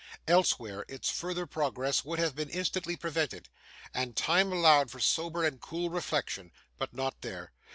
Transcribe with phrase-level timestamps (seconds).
[0.27, 3.49] Elsewhere, its further progress would have been instantly prevented,
[3.93, 7.51] and time allowed for sober and cool reflection; but not there.